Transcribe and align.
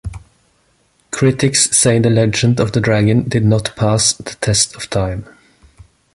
Critics 1.11 1.77
say 1.77 1.99
the 1.99 2.09
legend 2.09 2.59
of 2.59 2.71
the 2.71 2.81
Dragon 2.81 3.29
did 3.29 3.45
not 3.45 3.75
pass 3.75 4.13
the 4.13 4.35
test 4.41 4.75
of 4.75 4.89
time. 4.89 5.25